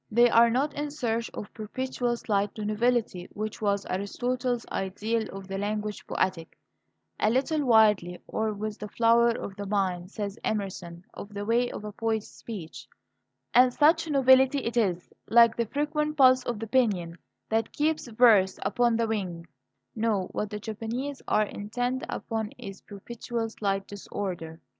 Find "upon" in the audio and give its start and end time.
18.63-18.95, 22.09-22.49